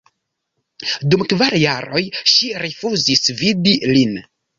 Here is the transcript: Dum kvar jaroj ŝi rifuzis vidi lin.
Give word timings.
Dum 1.13 1.23
kvar 1.33 1.55
jaroj 1.63 2.01
ŝi 2.31 2.49
rifuzis 2.63 3.23
vidi 3.43 3.75
lin. 3.93 4.19